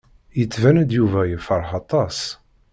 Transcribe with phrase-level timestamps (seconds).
[0.39, 2.19] Yettban-d Yuba yefṛeḥ aṭas.